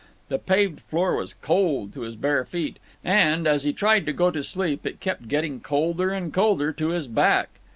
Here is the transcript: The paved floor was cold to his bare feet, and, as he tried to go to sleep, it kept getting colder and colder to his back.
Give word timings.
The 0.29 0.39
paved 0.39 0.79
floor 0.79 1.15
was 1.15 1.35
cold 1.35 1.93
to 1.93 2.01
his 2.01 2.15
bare 2.15 2.43
feet, 2.43 2.77
and, 3.03 3.45
as 3.45 3.65
he 3.65 3.71
tried 3.71 4.07
to 4.07 4.13
go 4.13 4.31
to 4.31 4.43
sleep, 4.43 4.83
it 4.83 4.99
kept 4.99 5.27
getting 5.27 5.59
colder 5.59 6.09
and 6.09 6.33
colder 6.33 6.71
to 6.73 6.87
his 6.87 7.07
back. 7.07 7.49